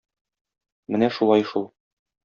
Менә 0.95 1.11
шулай 1.21 1.49
шул. 1.55 1.73